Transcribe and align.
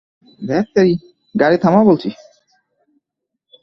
ধ্যাত্তেরি, 0.41 0.93
গাড়ি 1.35 1.57
থামাও 1.63 1.83
বলছি! 1.85 2.09